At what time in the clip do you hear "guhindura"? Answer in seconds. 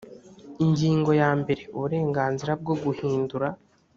2.83-3.47